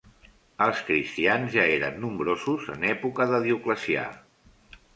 [0.65, 4.11] Els cristians ja eren nombrosos en època de Dioclecià.